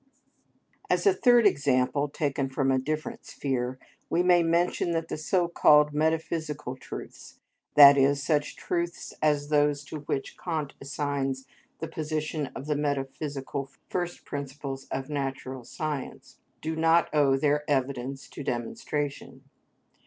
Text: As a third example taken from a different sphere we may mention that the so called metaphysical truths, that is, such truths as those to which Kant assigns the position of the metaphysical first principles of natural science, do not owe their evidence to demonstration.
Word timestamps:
As 0.89 1.05
a 1.05 1.13
third 1.13 1.45
example 1.45 2.09
taken 2.09 2.49
from 2.49 2.71
a 2.71 2.79
different 2.79 3.23
sphere 3.23 3.77
we 4.09 4.23
may 4.23 4.41
mention 4.41 4.93
that 4.93 5.09
the 5.09 5.15
so 5.15 5.47
called 5.47 5.93
metaphysical 5.93 6.75
truths, 6.75 7.37
that 7.75 7.99
is, 7.99 8.23
such 8.23 8.55
truths 8.55 9.13
as 9.21 9.49
those 9.49 9.83
to 9.85 9.99
which 9.99 10.39
Kant 10.39 10.73
assigns 10.81 11.45
the 11.77 11.87
position 11.87 12.47
of 12.55 12.65
the 12.65 12.75
metaphysical 12.75 13.69
first 13.89 14.25
principles 14.25 14.87
of 14.89 15.07
natural 15.07 15.63
science, 15.63 16.39
do 16.63 16.75
not 16.75 17.07
owe 17.13 17.37
their 17.37 17.63
evidence 17.69 18.27
to 18.29 18.43
demonstration. 18.43 19.43